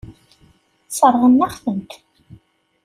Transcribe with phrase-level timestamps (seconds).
[0.89, 1.91] Sseṛɣen-aɣ-tent.